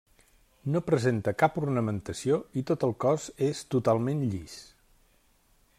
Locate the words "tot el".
2.71-2.95